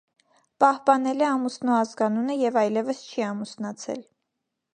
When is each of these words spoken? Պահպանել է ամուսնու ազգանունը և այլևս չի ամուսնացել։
Պահպանել 0.63 1.21
է 1.25 1.27
ամուսնու 1.33 1.75
ազգանունը 1.81 2.39
և 2.45 2.59
այլևս 2.63 3.05
չի 3.11 3.27
ամուսնացել։ 3.31 4.03